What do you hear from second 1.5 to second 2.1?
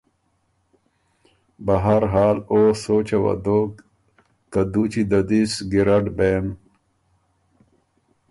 بهر